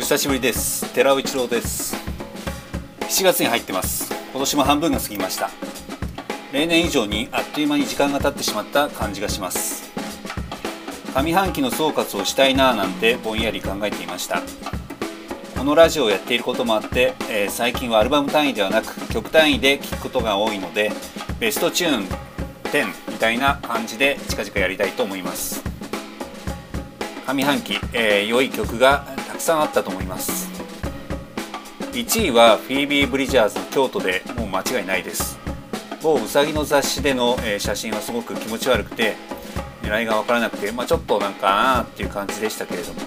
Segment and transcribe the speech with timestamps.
[0.00, 0.92] 久しぶりです。
[0.94, 1.94] 寺尾一郎です。
[3.02, 4.10] 7月に入ってます。
[4.32, 5.50] 今年も半分が過ぎました。
[6.52, 9.92] 例年以上にあっという間に時間が経ってしまった感じがします。
[11.14, 14.42] 上半期の総括をしたいなぁなんてぼんやり考えていました。
[15.56, 20.90] このラジオをやっていることもあって、えー、最近はアルバム単位ではなく曲単位で聴くことが多いので
[21.38, 22.04] ベストチューン
[22.64, 25.62] 10みたいな感じで近々やりたいと思います。
[27.26, 30.50] 上半期、えー、良い曲がくさんあったと思います。
[31.92, 35.38] 1位はフィービー・ブリジャーズの京都でもう間違いないです。
[36.02, 39.16] 某うさぎの雑誌での、写真はすごく気持ち悪くて
[39.82, 43.00] 狙いが分からなくて、まあ、ちょっとなんかあーっていう感じでしたけれども。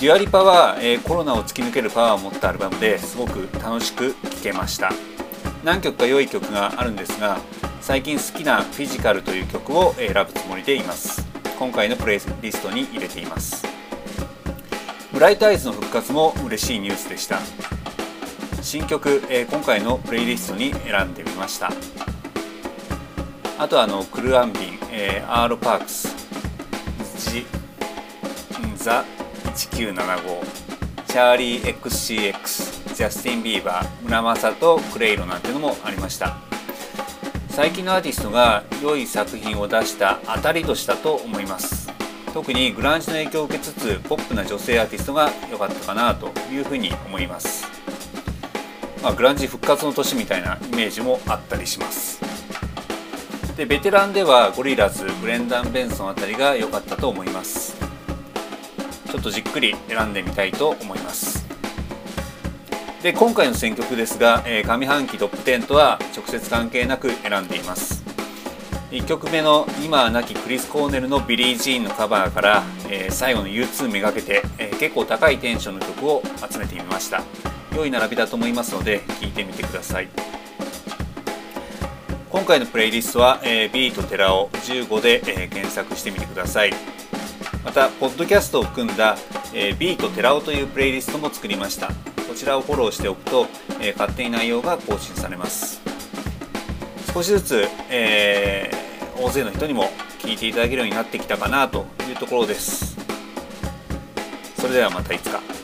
[0.00, 4.92] デュアリパは、え、コロナを突き抜けるパワーを持ったアルバムですごく楽しく聴けました。
[5.64, 7.40] 何曲か良い曲があるんですが
[7.80, 11.26] 最近好きな「フィジカル」という曲を選ぶつもりでいます。
[11.58, 13.67] 今回のプレイリストに入れています。
[15.18, 17.40] ブライトアイズの復活も嬉しいニュースでした。
[18.62, 21.72] 新曲、え、今回のプレイリストに選んでみました。
[23.58, 26.14] あとあのクルアンビン、えー、アーロパークス
[27.32, 27.44] ジ
[28.76, 29.04] ザ
[29.56, 30.40] 1975
[31.08, 36.36] チャーリー XCX ジャスティン・ビーバー村正とクレイロなんてのもありました。
[37.48, 41.77] 最近のアーティストが良い作品を出した当たり年だと思います。
[42.32, 47.66] 特にグランジの影響を受けつつポップな女性アーティストが良かったかなというふうに思います、
[49.02, 52.20] まあ、グランジ復活の年みたいなイメージもあったりします。
[53.56, 57.76] でベテランではゴリラズブレンダン・ベンソンあたりが良かったと思います。
[59.10, 61.44] ちょっとじっくり選んでみたいと思います。
[63.02, 68.07] で今回の選曲ですが、えー、上半期トップ10とは直接関係なく選んでいます。
[68.90, 77.22] 1曲目の今は亡きクリス・コーネルのビリー・ジーンのカバーから、えー、最後の U2 めがけて、えー、結構高いテンションの曲を集めてみました。
[77.76, 80.08] 良い並びだと思いますので聴いてみてください。
[82.30, 86.72] 今回のプレイリストは、えー、ビートテラオ15で、えー、検索してみてください。
[87.62, 89.18] またポッドキャストを組んだ、
[89.52, 91.88] えー、ビートテラオというプレイリストも作りました。
[92.26, 93.48] こちらをフォローしておくと、
[93.80, 95.82] えー、勝手に内容が更新されます。
[97.12, 98.77] 少しずつ、えー、
[99.20, 99.90] 大勢の人にも
[100.20, 102.96] 聞いていただけるようになってきたかなというところです。
[104.56, 105.57] それではまたいつか。